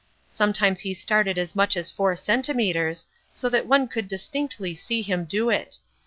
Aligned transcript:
Sometimes 0.31 0.79
he 0.79 0.95
started 0.95 1.37
as 1.37 1.55
much 1.55 1.77
as 1.77 1.91
four 1.91 2.15
centimetres, 2.15 3.05
so 3.33 3.49
that 3.49 3.67
one 3.67 3.87
could 3.87 4.07
distinctly 4.07 4.73
see 4.73 5.03
him 5.03 5.25
do 5.25 5.51
it. 5.51 5.77